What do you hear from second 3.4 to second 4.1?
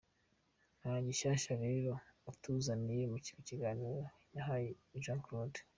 kiganiro